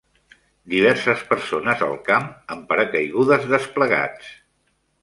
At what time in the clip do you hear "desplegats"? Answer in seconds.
3.55-4.35